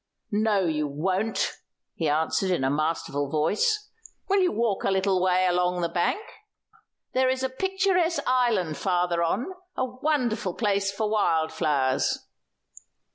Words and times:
"No, 0.31 0.65
you 0.65 0.87
won't," 0.87 1.57
he 1.93 2.09
answered 2.09 2.49
in 2.49 2.63
a 2.63 2.71
masterful 2.71 3.29
voice. 3.29 3.91
"Will 4.27 4.39
you 4.39 4.51
walk 4.51 4.83
a 4.83 4.89
little 4.89 5.21
way 5.21 5.45
along 5.45 5.81
the 5.81 5.89
bank? 5.89 6.19
There's 7.13 7.43
a 7.43 7.49
picturesque 7.49 8.23
island 8.25 8.77
farther 8.77 9.21
on, 9.21 9.51
a 9.77 9.85
wonderful 9.85 10.55
place 10.55 10.91
for 10.91 11.07
wild 11.07 11.51
flowers." 11.51 12.25